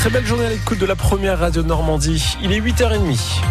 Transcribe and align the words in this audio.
très 0.00 0.08
belle 0.08 0.24
journée 0.24 0.46
à 0.46 0.48
l'écoute 0.48 0.78
de 0.78 0.86
la 0.86 0.96
première 0.96 1.38
radio 1.38 1.60
de 1.60 1.68
Normandie. 1.68 2.38
Il 2.42 2.52
est 2.52 2.60
8h30. 2.60 3.42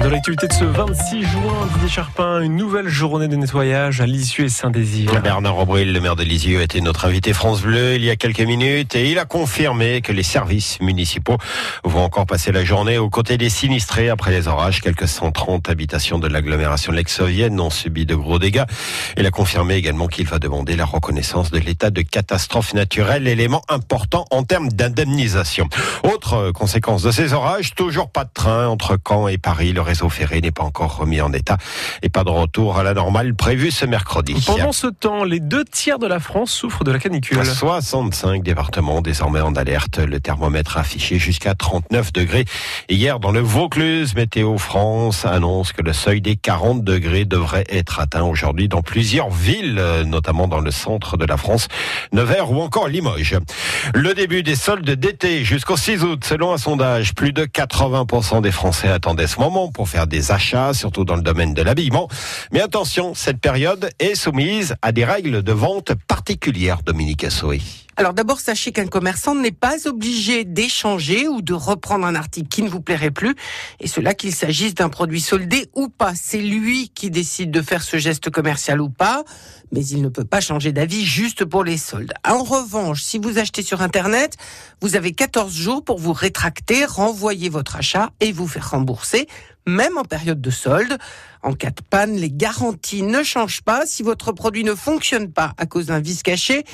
Dans 0.00 0.08
l'actualité 0.08 0.48
de 0.48 0.52
ce 0.52 0.64
26 0.64 1.22
juin, 1.22 1.68
Didier 1.74 1.88
Charpin, 1.88 2.40
une 2.40 2.56
nouvelle 2.56 2.88
journée 2.88 3.28
de 3.28 3.36
nettoyage 3.36 4.00
à 4.00 4.06
Lisieux 4.06 4.46
et 4.46 4.48
Saint-Désir. 4.48 5.20
Bernard 5.20 5.54
Robril, 5.54 5.92
le 5.92 6.00
maire 6.00 6.16
de 6.16 6.24
Lisieux, 6.24 6.60
était 6.60 6.80
notre 6.80 7.04
invité 7.04 7.32
France 7.32 7.62
Bleu 7.62 7.94
il 7.94 8.04
y 8.04 8.10
a 8.10 8.16
quelques 8.16 8.40
minutes 8.40 8.96
et 8.96 9.10
il 9.10 9.18
a 9.18 9.26
confirmé 9.26 10.00
que 10.00 10.10
les 10.10 10.22
services 10.22 10.80
municipaux 10.80 11.36
vont 11.84 12.02
encore 12.02 12.26
passer 12.26 12.50
la 12.50 12.64
journée 12.64 12.98
aux 12.98 13.10
côtés 13.10 13.36
des 13.36 13.50
sinistrés 13.50 14.08
après 14.08 14.32
les 14.32 14.48
orages. 14.48 14.80
Quelques 14.80 15.06
130 15.06 15.68
habitations 15.68 16.18
de 16.18 16.26
l'agglomération 16.26 16.90
lexovienne 16.90 17.60
ont 17.60 17.70
subi 17.70 18.06
de 18.06 18.14
gros 18.16 18.38
dégâts. 18.40 18.64
Il 19.16 19.26
a 19.26 19.30
confirmé 19.30 19.74
également 19.74 20.08
qu'il 20.08 20.26
va 20.26 20.38
demander 20.38 20.74
la 20.74 20.86
reconnaissance 20.86 21.50
de 21.50 21.58
l'état 21.58 21.90
de 21.90 22.00
catastrophe 22.02 22.74
naturelle, 22.74 23.28
élément 23.28 23.62
important 23.68 24.24
en 24.30 24.42
termes 24.42 24.70
d'indemnisation. 24.70 25.68
Autre 26.02 26.50
conséquence 26.50 27.02
de 27.02 27.12
ces 27.12 27.34
orages, 27.34 27.74
toujours 27.74 28.10
pas 28.10 28.24
de 28.24 28.30
train 28.32 28.66
entre 28.66 28.96
Caen 29.06 29.28
et 29.28 29.38
Paris. 29.38 29.74
Réseau 29.82 30.08
ferré 30.08 30.40
n'est 30.40 30.50
pas 30.50 30.64
encore 30.64 30.96
remis 30.96 31.20
en 31.20 31.32
état 31.32 31.56
et 32.02 32.08
pas 32.08 32.24
de 32.24 32.30
retour 32.30 32.78
à 32.78 32.82
la 32.82 32.94
normale 32.94 33.34
prévu 33.34 33.70
ce 33.70 33.86
mercredi. 33.86 34.34
Pendant 34.46 34.72
ce 34.72 34.86
temps, 34.86 35.24
les 35.24 35.40
deux 35.40 35.64
tiers 35.64 35.98
de 35.98 36.06
la 36.06 36.20
France 36.20 36.52
souffrent 36.52 36.84
de 36.84 36.92
la 36.92 36.98
canicule. 36.98 37.44
65 37.44 38.42
départements 38.42 39.02
désormais 39.02 39.40
en 39.40 39.54
alerte. 39.54 39.98
Le 39.98 40.20
thermomètre 40.20 40.76
affiché 40.78 41.18
jusqu'à 41.18 41.54
39 41.54 42.12
degrés. 42.12 42.44
Hier, 42.88 43.18
dans 43.18 43.30
le 43.30 43.40
Vaucluse, 43.40 44.14
Météo 44.14 44.58
France 44.58 45.24
annonce 45.24 45.72
que 45.72 45.82
le 45.82 45.92
seuil 45.92 46.20
des 46.20 46.36
40 46.36 46.84
degrés 46.84 47.24
devrait 47.24 47.64
être 47.68 48.00
atteint 48.00 48.22
aujourd'hui 48.22 48.68
dans 48.68 48.82
plusieurs 48.82 49.30
villes, 49.30 49.82
notamment 50.06 50.48
dans 50.48 50.60
le 50.60 50.70
centre 50.70 51.16
de 51.16 51.24
la 51.24 51.36
France, 51.36 51.68
Nevers 52.12 52.50
ou 52.50 52.60
encore 52.60 52.88
Limoges. 52.88 53.38
Le 53.94 54.14
début 54.14 54.42
des 54.42 54.56
soldes 54.56 54.90
d'été 54.90 55.44
jusqu'au 55.44 55.76
6 55.76 56.04
août, 56.04 56.24
selon 56.24 56.52
un 56.52 56.58
sondage, 56.58 57.14
plus 57.14 57.32
de 57.32 57.44
80% 57.44 58.42
des 58.42 58.52
Français 58.52 58.88
attendaient 58.88 59.26
ce 59.26 59.40
moment 59.40 59.71
pour 59.72 59.88
faire 59.88 60.06
des 60.06 60.32
achats, 60.32 60.74
surtout 60.74 61.04
dans 61.04 61.16
le 61.16 61.22
domaine 61.22 61.54
de 61.54 61.62
l'habillement. 61.62 62.08
Mais 62.52 62.60
attention, 62.60 63.14
cette 63.14 63.40
période 63.40 63.90
est 63.98 64.14
soumise 64.14 64.74
à 64.82 64.92
des 64.92 65.04
règles 65.04 65.42
de 65.42 65.52
vente 65.52 65.92
particulières, 66.06 66.82
Dominique 66.84 67.24
Assoé. 67.24 67.60
Alors 67.96 68.14
d'abord, 68.14 68.40
sachez 68.40 68.72
qu'un 68.72 68.86
commerçant 68.86 69.34
n'est 69.34 69.52
pas 69.52 69.86
obligé 69.86 70.44
d'échanger 70.44 71.28
ou 71.28 71.42
de 71.42 71.52
reprendre 71.52 72.06
un 72.06 72.14
article 72.14 72.48
qui 72.48 72.62
ne 72.62 72.70
vous 72.70 72.80
plairait 72.80 73.10
plus, 73.10 73.34
et 73.80 73.86
cela 73.86 74.14
qu'il 74.14 74.34
s'agisse 74.34 74.74
d'un 74.74 74.88
produit 74.88 75.20
soldé 75.20 75.68
ou 75.74 75.88
pas. 75.88 76.14
C'est 76.14 76.40
lui 76.40 76.88
qui 76.88 77.10
décide 77.10 77.50
de 77.50 77.60
faire 77.60 77.82
ce 77.82 77.98
geste 77.98 78.30
commercial 78.30 78.80
ou 78.80 78.88
pas, 78.88 79.24
mais 79.72 79.84
il 79.84 80.00
ne 80.00 80.08
peut 80.08 80.24
pas 80.24 80.40
changer 80.40 80.72
d'avis 80.72 81.04
juste 81.04 81.44
pour 81.44 81.64
les 81.64 81.76
soldes. 81.76 82.14
En 82.26 82.42
revanche, 82.42 83.02
si 83.02 83.18
vous 83.18 83.38
achetez 83.38 83.62
sur 83.62 83.82
Internet, 83.82 84.36
vous 84.80 84.96
avez 84.96 85.12
14 85.12 85.54
jours 85.54 85.84
pour 85.84 85.98
vous 85.98 86.14
rétracter, 86.14 86.86
renvoyer 86.86 87.50
votre 87.50 87.76
achat 87.76 88.10
et 88.20 88.32
vous 88.32 88.48
faire 88.48 88.70
rembourser 88.70 89.28
même 89.66 89.96
en 89.96 90.04
période 90.04 90.40
de 90.40 90.50
solde. 90.50 90.98
En 91.42 91.54
cas 91.54 91.70
de 91.70 91.82
panne, 91.88 92.16
les 92.16 92.30
garanties 92.30 93.02
ne 93.02 93.22
changent 93.22 93.62
pas. 93.62 93.86
Si 93.86 94.02
votre 94.02 94.32
produit 94.32 94.64
ne 94.64 94.74
fonctionne 94.74 95.30
pas 95.30 95.52
à 95.56 95.66
cause 95.66 95.86
d'un 95.86 96.00
vice 96.00 96.22
caché, 96.22 96.64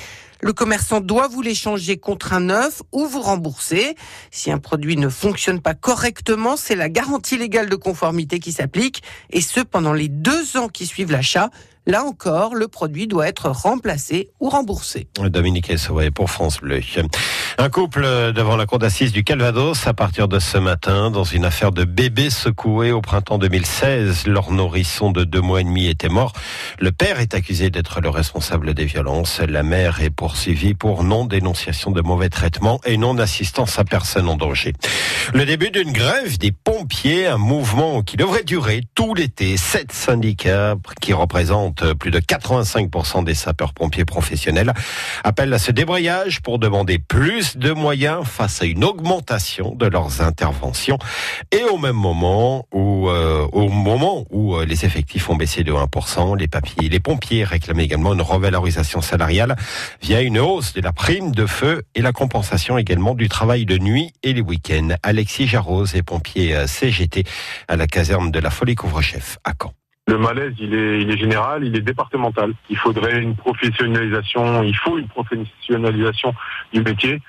le 0.41 0.53
commerçant 0.53 1.01
doit 1.01 1.29
vous 1.29 1.43
l'échanger 1.43 1.99
contre 1.99 2.33
un 2.33 2.41
neuf 2.41 2.83
ou 2.93 3.07
vous 3.07 3.21
rembourser. 3.21 3.97
Si 4.31 4.51
un 4.51 4.59
produit 4.59 4.97
ne 4.97 5.09
fonctionne 5.09 5.61
pas 5.61 5.75
correctement, 5.75 6.57
c'est 6.57 6.77
la 6.77 6.89
garantie 6.89 7.37
légale 7.37 7.69
de 7.69 7.77
conformité 7.77 8.39
qui 8.39 8.53
s'applique, 8.53 9.03
et 9.31 9.41
ce 9.41 9.61
pendant 9.61 9.93
les 9.93 10.09
deux 10.09 10.57
ans 10.57 10.69
qui 10.69 10.87
suivent 10.87 11.13
l'achat. 11.13 11.51
Là 11.87 12.05
encore, 12.05 12.55
le 12.55 12.69
produit 12.69 13.07
doit 13.07 13.27
être 13.27 13.49
remplacé 13.49 14.29
ou 14.41 14.51
remboursé. 14.51 15.09
Dominique 15.31 15.73
pour 16.15 16.29
France 16.29 16.61
Bleu. 16.61 16.83
Un 17.61 17.71
couple 17.71 18.05
devant 18.33 18.55
la 18.55 18.67
cour 18.67 18.79
d'assises 18.79 19.11
du 19.11 19.25
Calvados 19.25 19.89
à 19.89 19.93
partir 19.93 20.29
de 20.29 20.39
ce 20.39 20.59
matin 20.59 21.11
dans 21.11 21.25
une 21.25 21.45
affaire 21.45 21.73
de 21.73 21.83
bébé 21.83 22.31
secoué 22.31 22.93
au 22.93 23.01
printemps 23.01 23.37
2016. 23.37 24.29
Leur 24.29 24.53
nourrisson 24.53 25.11
de 25.11 25.25
deux 25.25 25.41
mois 25.41 25.61
et 25.61 25.65
demi 25.65 25.89
était 25.89 26.09
mort. 26.09 26.35
Le 26.79 26.93
père 26.93 27.19
est 27.19 27.35
accusé 27.35 27.71
d'être 27.71 28.01
le 28.01 28.11
responsable 28.11 28.75
des 28.75 28.85
violences. 28.85 29.41
La 29.41 29.65
mère 29.65 30.01
est 30.01 30.11
poursuivie 30.11 30.75
pour 30.75 31.03
non-dénonciation 31.03 31.91
de 31.91 32.01
mauvais 32.01 32.29
traitements 32.29 32.81
et 32.85 32.97
non-assistance 32.97 33.77
à 33.81 33.85
personne 33.85 34.29
en 34.29 34.37
danger. 34.37 34.73
Le 35.35 35.45
début 35.45 35.73
d'une 35.73 35.91
grève 35.91 36.39
des 36.39 36.53
pompiers, 36.53 37.27
un 37.27 37.39
mouvement 37.39 38.03
qui 38.03 38.17
devrait 38.17 38.45
durer 38.45 38.83
tout 38.95 39.15
l'été. 39.15 39.57
Sept 39.57 39.91
syndicats 39.91 40.77
qui 41.01 41.13
représentent 41.13 41.93
plus 41.95 42.13
de 42.13 42.21
85% 42.21 43.25
des 43.25 43.35
sapeurs-pompiers 43.35 44.05
professionnels 44.05 44.73
appellent 45.25 45.53
à 45.53 45.59
ce 45.59 45.73
débrayage 45.73 46.41
pour 46.41 46.61
demander 46.61 47.01
plus 47.01 47.48
de 47.57 47.73
moyens 47.73 48.25
face 48.27 48.63
à 48.63 48.65
une 48.67 48.85
augmentation 48.85 49.75
de 49.75 49.87
leurs 49.87 50.23
interventions 50.23 50.99
et 51.53 51.63
au 51.65 51.79
même 51.79 51.97
moment 51.97 52.67
où 52.73 53.09
euh, 53.09 53.47
au 53.53 53.69
moment 53.69 54.27
où 54.31 54.57
euh, 54.57 54.65
les 54.65 54.85
effectifs 54.85 55.31
ont 55.31 55.37
baissé 55.37 55.65
de 55.65 55.73
1%, 55.73 56.37
les 56.37 56.49
les 56.89 57.01
pompiers 57.01 57.45
réclament 57.45 57.81
également 57.81 58.15
une 58.15 58.23
revalorisation 58.23 59.01
salariale 59.01 59.57
via 60.03 60.21
une 60.21 60.39
hausse 60.39 60.73
de 60.73 60.81
la 60.81 60.93
prime 60.93 61.33
de 61.33 61.47
feu 61.47 61.83
et 61.95 62.03
la 62.03 62.13
compensation 62.13 62.79
également 62.79 63.15
du 63.15 63.29
travail 63.29 63.67
de 63.67 63.79
nuit 63.79 64.13
et 64.23 64.33
les 64.33 64.41
week-ends. 64.41 64.91
Alexis 65.03 65.47
Jarros 65.47 65.87
est 65.87 66.03
pompier 66.03 66.55
euh, 66.55 66.67
CGT 66.67 67.25
à 67.69 67.77
la 67.77 67.87
caserne 67.87 68.31
de 68.31 68.41
la 68.41 68.51
Folie 68.51 68.75
Couvre-Chef 68.75 69.39
à 69.45 69.53
Caen. 69.61 69.73
Le 70.09 70.17
malaise, 70.17 70.55
il 70.59 70.73
est, 70.75 71.03
il 71.03 71.11
est 71.11 71.19
général, 71.19 71.65
il 71.65 71.77
est 71.77 71.83
départemental. 71.83 72.55
Il 72.71 72.79
faudrait 72.79 73.21
une 73.21 73.37
professionnalisation, 73.37 74.63
il 74.63 74.75
faut 74.75 74.97
une 74.97 75.09
professionnalisation 75.09 76.35
du 76.73 76.81
métier 76.81 77.21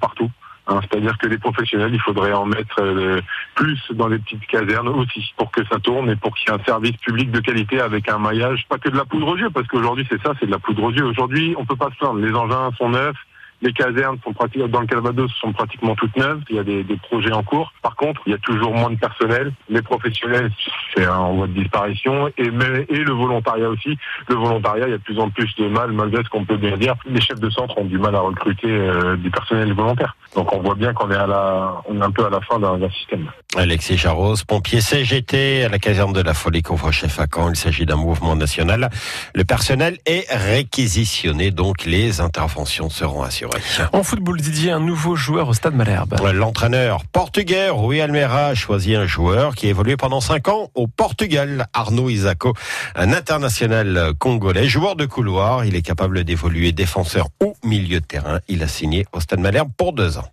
partout. 0.00 0.30
Hein. 0.68 0.80
C'est-à-dire 0.82 1.16
que 1.18 1.26
les 1.26 1.38
professionnels, 1.38 1.94
il 1.94 2.00
faudrait 2.00 2.32
en 2.32 2.44
mettre 2.44 2.80
euh, 2.80 3.20
plus 3.54 3.80
dans 3.90 4.06
les 4.06 4.18
petites 4.18 4.46
casernes 4.46 4.88
aussi 4.88 5.32
pour 5.36 5.50
que 5.50 5.64
ça 5.66 5.78
tourne 5.78 6.10
et 6.10 6.16
pour 6.16 6.36
qu'il 6.36 6.50
y 6.50 6.54
ait 6.54 6.60
un 6.60 6.64
service 6.64 6.96
public 6.98 7.30
de 7.30 7.40
qualité 7.40 7.80
avec 7.80 8.08
un 8.08 8.18
maillage, 8.18 8.66
pas 8.68 8.78
que 8.78 8.90
de 8.90 8.96
la 8.96 9.04
poudre 9.04 9.28
aux 9.28 9.36
yeux, 9.36 9.50
parce 9.50 9.66
qu'aujourd'hui 9.66 10.06
c'est 10.10 10.20
ça, 10.22 10.34
c'est 10.38 10.46
de 10.46 10.50
la 10.50 10.58
poudre 10.58 10.84
aux 10.84 10.92
yeux. 10.92 11.04
Aujourd'hui, 11.04 11.54
on 11.58 11.64
peut 11.64 11.76
pas 11.76 11.90
se 11.90 11.96
plaindre. 11.96 12.20
Les 12.20 12.34
engins 12.34 12.70
sont 12.76 12.90
neufs, 12.90 13.16
les 13.60 13.72
casernes 13.72 14.18
sont 14.24 14.32
pratiquement 14.32 14.68
dans 14.68 14.80
le 14.80 14.86
Calvados 14.86 15.30
sont 15.40 15.52
pratiquement 15.52 15.94
toutes 15.96 16.16
neuves. 16.16 16.40
Il 16.50 16.56
y 16.56 16.58
a 16.58 16.64
des, 16.64 16.84
projets 17.02 17.32
en 17.32 17.42
cours. 17.42 17.72
Par 17.82 17.96
contre, 17.96 18.20
il 18.26 18.32
y 18.32 18.34
a 18.34 18.38
toujours 18.38 18.72
moins 18.72 18.90
de 18.90 18.98
personnel. 18.98 19.52
Les 19.68 19.82
professionnels, 19.82 20.50
c'est 20.94 21.06
en 21.06 21.34
voie 21.34 21.46
de 21.46 21.52
disparition. 21.52 22.28
Et, 22.38 22.50
le 22.50 23.12
volontariat 23.12 23.68
aussi. 23.68 23.96
Le 24.28 24.34
volontariat, 24.34 24.86
il 24.86 24.90
y 24.90 24.94
a 24.94 24.98
de 24.98 25.02
plus 25.02 25.18
en 25.18 25.30
plus 25.30 25.54
de 25.56 25.68
mal, 25.68 25.92
malgré 25.92 26.22
ce 26.22 26.28
qu'on 26.28 26.44
peut 26.44 26.56
bien 26.56 26.76
dire. 26.76 26.94
Les 27.06 27.20
chefs 27.20 27.40
de 27.40 27.50
centre 27.50 27.78
ont 27.78 27.84
du 27.84 27.98
mal 27.98 28.14
à 28.14 28.20
recruter 28.20 28.68
euh, 28.68 29.16
du 29.16 29.30
personnel 29.30 29.72
volontaire. 29.72 30.16
Donc 30.34 30.52
on 30.52 30.60
voit 30.60 30.74
bien 30.74 30.92
qu'on 30.92 31.10
est 31.10 31.14
est 31.18 32.02
un 32.02 32.10
peu 32.10 32.26
à 32.26 32.30
la 32.30 32.40
fin 32.42 32.58
d'un 32.58 32.90
système. 32.90 33.30
Alexis 33.56 33.98
Charros, 33.98 34.34
pompier 34.46 34.80
CGT 34.80 35.64
à 35.64 35.68
la 35.68 35.78
caserne 35.78 36.12
de 36.12 36.20
la 36.20 36.34
Folie 36.34 36.62
couvre-chef 36.62 37.18
à 37.18 37.26
Caen. 37.32 37.50
Il 37.50 37.56
s'agit 37.56 37.86
d'un 37.86 37.96
mouvement 37.96 38.36
national. 38.36 38.90
Le 39.34 39.44
personnel 39.44 39.98
est 40.06 40.26
réquisitionné, 40.30 41.50
donc 41.50 41.84
les 41.84 42.20
interventions 42.20 42.90
seront 42.90 43.22
assurées. 43.22 43.47
En 43.92 44.02
football, 44.02 44.40
Didier, 44.40 44.70
un 44.70 44.80
nouveau 44.80 45.16
joueur 45.16 45.48
au 45.48 45.54
stade 45.54 45.74
Malherbe. 45.74 46.16
L'entraîneur 46.32 47.04
portugais 47.06 47.68
Rui 47.70 48.00
Almeida 48.00 48.48
a 48.48 48.54
choisi 48.54 48.94
un 48.94 49.06
joueur 49.06 49.54
qui 49.54 49.66
a 49.66 49.70
évolué 49.70 49.96
pendant 49.96 50.20
5 50.20 50.48
ans 50.48 50.70
au 50.74 50.86
Portugal, 50.86 51.66
Arnaud 51.72 52.10
Isako, 52.10 52.54
un 52.94 53.12
international 53.12 54.12
congolais, 54.18 54.68
joueur 54.68 54.96
de 54.96 55.06
couloir. 55.06 55.64
Il 55.64 55.74
est 55.76 55.82
capable 55.82 56.24
d'évoluer 56.24 56.72
défenseur 56.72 57.28
ou 57.42 57.54
milieu 57.64 58.00
de 58.00 58.06
terrain. 58.06 58.40
Il 58.48 58.62
a 58.62 58.68
signé 58.68 59.06
au 59.12 59.20
stade 59.20 59.40
Malherbe 59.40 59.70
pour 59.76 59.92
deux 59.92 60.18
ans. 60.18 60.28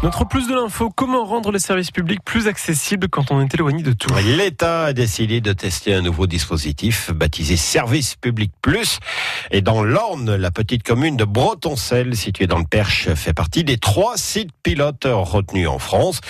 Notre 0.00 0.24
plus 0.24 0.46
de 0.46 0.54
l'info, 0.54 0.90
comment 0.94 1.24
rendre 1.24 1.50
les 1.50 1.58
services 1.58 1.90
publics 1.90 2.22
plus 2.24 2.46
accessibles 2.46 3.08
quand 3.08 3.32
on 3.32 3.40
est 3.40 3.52
éloigné 3.52 3.82
de 3.82 3.90
tout? 3.90 4.14
L'État 4.24 4.84
a 4.84 4.92
décidé 4.92 5.40
de 5.40 5.52
tester 5.52 5.92
un 5.92 6.02
nouveau 6.02 6.28
dispositif 6.28 7.10
baptisé 7.10 7.56
Service 7.56 8.14
Public 8.14 8.52
Plus. 8.62 9.00
Et 9.50 9.60
dans 9.60 9.82
l'Orne, 9.82 10.36
la 10.36 10.52
petite 10.52 10.84
commune 10.84 11.16
de 11.16 11.24
Bretoncelle, 11.24 12.14
située 12.14 12.46
dans 12.46 12.58
le 12.58 12.64
Perche, 12.64 13.12
fait 13.14 13.34
partie 13.34 13.64
des 13.64 13.76
trois 13.76 14.16
sites 14.16 14.52
pilotes 14.62 15.08
retenus 15.10 15.66
en 15.66 15.80
France. 15.80 16.20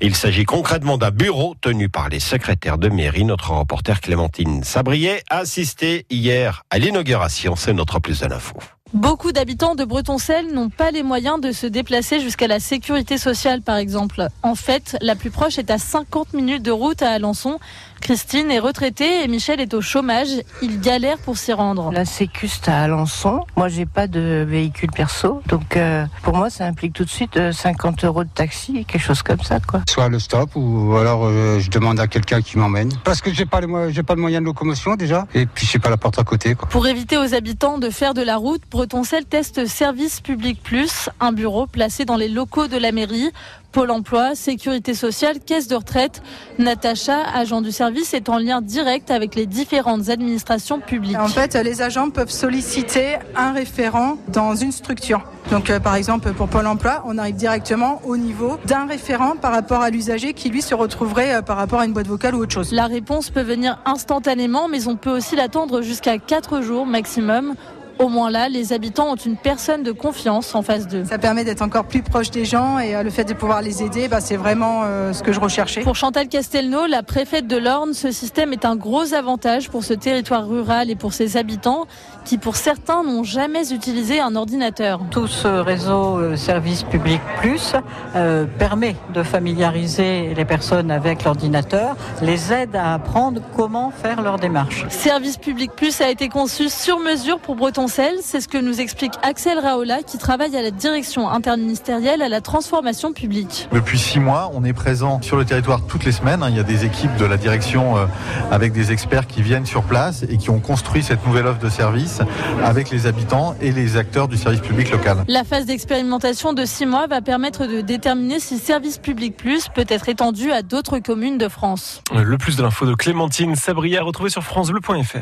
Il 0.00 0.14
s'agit 0.14 0.44
concrètement 0.44 0.96
d'un 0.96 1.10
bureau 1.10 1.56
tenu 1.60 1.88
par 1.88 2.08
les 2.08 2.20
secrétaires 2.20 2.78
de 2.78 2.88
mairie. 2.88 3.24
Notre 3.24 3.50
reporter 3.50 4.00
Clémentine 4.00 4.62
Sabrier 4.62 5.22
a 5.30 5.38
assisté 5.38 6.06
hier 6.10 6.62
à 6.70 6.78
l'inauguration. 6.78 7.56
C'est 7.56 7.72
notre 7.72 7.98
plus 7.98 8.20
de 8.20 8.26
l'info. 8.26 8.56
Beaucoup 8.94 9.32
d'habitants 9.32 9.74
de 9.74 9.84
Bretoncelle 9.84 10.54
n'ont 10.54 10.68
pas 10.68 10.92
les 10.92 11.02
moyens 11.02 11.40
de 11.40 11.50
se 11.50 11.66
déplacer 11.66 12.20
jusqu'à 12.20 12.46
la 12.46 12.60
sécurité 12.60 13.18
sociale, 13.18 13.60
par 13.60 13.78
exemple. 13.78 14.28
En 14.44 14.54
fait, 14.54 14.96
la 15.00 15.16
plus 15.16 15.30
proche 15.30 15.58
est 15.58 15.72
à 15.72 15.78
50 15.78 16.34
minutes 16.34 16.62
de 16.62 16.70
route 16.70 17.02
à 17.02 17.10
Alençon. 17.10 17.58
Christine 18.00 18.50
est 18.50 18.60
retraitée 18.60 19.24
et 19.24 19.28
Michel 19.28 19.60
est 19.60 19.74
au 19.74 19.80
chômage. 19.80 20.28
Il 20.62 20.80
galère 20.80 21.18
pour 21.18 21.36
s'y 21.36 21.52
rendre. 21.52 21.90
La 21.90 22.04
Sécu, 22.04 22.46
c'est 22.46 22.68
à 22.68 22.82
Alençon. 22.82 23.40
Moi, 23.56 23.68
j'ai 23.68 23.86
pas 23.86 24.06
de 24.06 24.44
véhicule 24.46 24.90
perso. 24.92 25.42
Donc, 25.48 25.76
euh, 25.76 26.04
pour 26.22 26.36
moi, 26.36 26.48
ça 26.48 26.66
implique 26.66 26.92
tout 26.92 27.04
de 27.04 27.10
suite 27.10 27.36
euh, 27.36 27.50
50 27.50 28.04
euros 28.04 28.22
de 28.22 28.28
taxi, 28.32 28.84
quelque 28.84 29.02
chose 29.02 29.22
comme 29.22 29.40
ça, 29.40 29.58
quoi. 29.58 29.80
Soit 29.88 30.08
le 30.08 30.20
stop 30.20 30.50
ou 30.54 30.96
alors 30.96 31.24
euh, 31.24 31.58
je 31.58 31.70
demande 31.70 31.98
à 31.98 32.06
quelqu'un 32.06 32.42
qui 32.42 32.58
m'emmène. 32.58 32.92
Parce 33.02 33.20
que 33.20 33.32
j'ai 33.32 33.46
pas 33.46 33.60
les 33.60 34.02
pas 34.04 34.14
de 34.14 34.20
moyen 34.20 34.40
de 34.40 34.46
locomotion 34.46 34.94
déjà. 34.94 35.26
Et 35.34 35.46
puis, 35.46 35.66
j'ai 35.66 35.80
pas 35.80 35.90
la 35.90 35.96
porte 35.96 36.20
à 36.20 36.24
côté, 36.24 36.54
quoi. 36.54 36.68
Pour 36.68 36.86
éviter 36.86 37.18
aux 37.18 37.34
habitants 37.34 37.78
de 37.78 37.90
faire 37.90 38.14
de 38.14 38.22
la 38.22 38.36
route, 38.36 38.62
Bretoncelle 38.86 39.24
teste 39.24 39.66
Service 39.66 40.20
Public 40.20 40.62
Plus, 40.62 41.08
un 41.18 41.32
bureau 41.32 41.66
placé 41.66 42.04
dans 42.04 42.14
les 42.14 42.28
locaux 42.28 42.68
de 42.68 42.76
la 42.76 42.92
mairie. 42.92 43.32
Pôle 43.72 43.90
emploi, 43.90 44.36
sécurité 44.36 44.94
sociale, 44.94 45.40
caisse 45.40 45.66
de 45.66 45.74
retraite. 45.74 46.22
Natacha, 46.60 47.18
agent 47.34 47.62
du 47.62 47.72
service, 47.72 48.14
est 48.14 48.28
en 48.28 48.38
lien 48.38 48.62
direct 48.62 49.10
avec 49.10 49.34
les 49.34 49.46
différentes 49.46 50.08
administrations 50.08 50.78
publiques. 50.78 51.18
En 51.18 51.26
fait, 51.26 51.56
les 51.56 51.82
agents 51.82 52.10
peuvent 52.10 52.30
solliciter 52.30 53.16
un 53.34 53.52
référent 53.52 54.18
dans 54.28 54.54
une 54.54 54.70
structure. 54.70 55.20
Donc, 55.50 55.68
euh, 55.68 55.78
par 55.78 55.94
exemple, 55.94 56.32
pour 56.32 56.48
Pôle 56.48 56.66
emploi, 56.66 57.02
on 57.06 57.18
arrive 57.18 57.36
directement 57.36 58.00
au 58.04 58.16
niveau 58.16 58.56
d'un 58.66 58.86
référent 58.86 59.34
par 59.36 59.52
rapport 59.52 59.80
à 59.80 59.90
l'usager 59.90 60.32
qui, 60.32 60.48
lui, 60.48 60.62
se 60.62 60.74
retrouverait 60.74 61.34
euh, 61.34 61.42
par 61.42 61.56
rapport 61.56 61.80
à 61.80 61.86
une 61.86 61.92
boîte 61.92 62.06
vocale 62.06 62.34
ou 62.34 62.38
autre 62.38 62.52
chose. 62.52 62.72
La 62.72 62.86
réponse 62.86 63.30
peut 63.30 63.42
venir 63.42 63.78
instantanément, 63.84 64.68
mais 64.68 64.88
on 64.88 64.96
peut 64.96 65.14
aussi 65.14 65.36
l'attendre 65.36 65.82
jusqu'à 65.82 66.18
4 66.18 66.62
jours 66.62 66.86
maximum. 66.86 67.54
Au 67.98 68.08
moins 68.08 68.30
là, 68.30 68.48
les 68.48 68.72
habitants 68.72 69.12
ont 69.12 69.16
une 69.16 69.36
personne 69.36 69.82
de 69.82 69.92
confiance 69.92 70.54
en 70.54 70.62
face 70.62 70.86
d'eux. 70.86 71.04
Ça 71.04 71.18
permet 71.18 71.44
d'être 71.44 71.62
encore 71.62 71.84
plus 71.84 72.02
proche 72.02 72.30
des 72.30 72.44
gens 72.44 72.78
et 72.78 72.94
euh, 72.94 73.02
le 73.02 73.10
fait 73.10 73.24
de 73.24 73.32
pouvoir 73.32 73.62
les 73.62 73.82
aider, 73.82 74.08
bah, 74.08 74.20
c'est 74.20 74.36
vraiment 74.36 74.82
euh, 74.84 75.12
ce 75.14 75.22
que 75.22 75.32
je 75.32 75.40
recherchais. 75.40 75.80
Pour 75.80 75.96
Chantal 75.96 76.28
Castelnau, 76.28 76.86
la 76.86 77.02
préfète 77.02 77.46
de 77.46 77.56
l'Orne, 77.56 77.94
ce 77.94 78.10
système 78.10 78.52
est 78.52 78.64
un 78.66 78.76
gros 78.76 79.14
avantage 79.14 79.70
pour 79.70 79.82
ce 79.82 79.94
territoire 79.94 80.46
rural 80.46 80.90
et 80.90 80.94
pour 80.94 81.14
ses 81.14 81.36
habitants 81.38 81.86
qui, 82.26 82.38
pour 82.38 82.56
certains, 82.56 83.02
n'ont 83.02 83.24
jamais 83.24 83.72
utilisé 83.72 84.20
un 84.20 84.36
ordinateur. 84.36 85.00
Tout 85.10 85.28
ce 85.28 85.48
réseau 85.48 86.18
euh, 86.18 86.36
Service 86.36 86.82
Public 86.82 87.20
Plus 87.40 87.72
euh, 88.14 88.44
permet 88.58 88.96
de 89.14 89.22
familiariser 89.22 90.34
les 90.34 90.44
personnes 90.44 90.90
avec 90.90 91.24
l'ordinateur, 91.24 91.96
les 92.20 92.52
aide 92.52 92.74
à 92.74 92.94
apprendre 92.94 93.40
comment 93.56 93.90
faire 93.90 94.22
leur 94.22 94.38
démarche. 94.38 94.86
Service 94.88 95.38
Public 95.38 95.70
Plus 95.74 96.00
a 96.00 96.10
été 96.10 96.28
conçu 96.28 96.68
sur 96.68 96.98
mesure 96.98 97.38
pour 97.38 97.54
C'est 97.88 98.40
ce 98.40 98.48
que 98.48 98.58
nous 98.58 98.80
explique 98.80 99.12
Axel 99.22 99.58
Raola, 99.58 100.02
qui 100.02 100.18
travaille 100.18 100.56
à 100.56 100.62
la 100.62 100.72
direction 100.72 101.28
interministérielle 101.28 102.20
à 102.20 102.28
la 102.28 102.40
transformation 102.40 103.12
publique. 103.12 103.68
Depuis 103.72 103.98
six 103.98 104.18
mois, 104.18 104.50
on 104.54 104.64
est 104.64 104.72
présent 104.72 105.22
sur 105.22 105.36
le 105.36 105.44
territoire 105.44 105.80
toutes 105.86 106.04
les 106.04 106.10
semaines. 106.10 106.44
Il 106.48 106.56
y 106.56 106.58
a 106.58 106.64
des 106.64 106.84
équipes 106.84 107.14
de 107.16 107.24
la 107.24 107.36
direction 107.36 107.96
euh, 107.96 108.06
avec 108.50 108.72
des 108.72 108.90
experts 108.90 109.28
qui 109.28 109.40
viennent 109.40 109.66
sur 109.66 109.84
place 109.84 110.24
et 110.28 110.36
qui 110.36 110.50
ont 110.50 110.58
construit 110.58 111.02
cette 111.02 111.24
nouvelle 111.26 111.46
offre 111.46 111.60
de 111.60 111.68
service 111.68 112.20
avec 112.64 112.90
les 112.90 113.06
habitants 113.06 113.54
et 113.60 113.70
les 113.70 113.96
acteurs 113.96 114.26
du 114.26 114.36
service 114.36 114.60
public 114.60 114.90
local. 114.90 115.24
La 115.28 115.44
phase 115.44 115.66
d'expérimentation 115.66 116.52
de 116.52 116.64
six 116.64 116.86
mois 116.86 117.06
va 117.06 117.20
permettre 117.20 117.66
de 117.66 117.80
déterminer 117.82 118.40
si 118.40 118.58
Service 118.58 118.98
Public 118.98 119.36
Plus 119.36 119.68
peut 119.68 119.86
être 119.88 120.08
étendu 120.08 120.50
à 120.50 120.62
d'autres 120.62 120.98
communes 120.98 121.38
de 121.38 121.48
France. 121.48 122.02
Le 122.12 122.36
plus 122.36 122.56
de 122.56 122.62
l'info 122.62 122.84
de 122.84 122.94
Clémentine 122.94 123.54
Sabria, 123.54 124.02
retrouvé 124.02 124.30
sur 124.30 124.42
FranceBleu.fr. 124.42 125.18